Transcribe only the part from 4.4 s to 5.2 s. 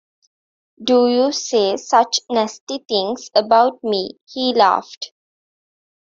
laughed.